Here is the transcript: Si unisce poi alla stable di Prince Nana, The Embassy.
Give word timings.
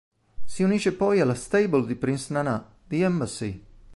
Si 0.45 0.63
unisce 0.63 0.93
poi 0.93 1.19
alla 1.19 1.35
stable 1.35 1.85
di 1.85 1.93
Prince 1.93 2.33
Nana, 2.33 2.67
The 2.87 2.97
Embassy. 3.03 3.65